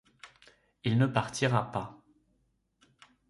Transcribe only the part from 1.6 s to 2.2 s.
pas!